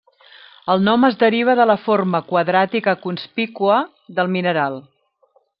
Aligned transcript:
El 0.73 0.79
nom 0.85 1.05
es 1.09 1.17
deriva 1.23 1.55
de 1.59 1.67
la 1.73 1.75
forma 1.83 2.23
quadràtica 2.33 2.97
conspícua 3.07 3.79
del 4.21 4.37
mineral. 4.39 4.83